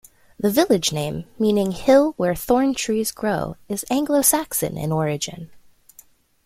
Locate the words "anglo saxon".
3.91-4.75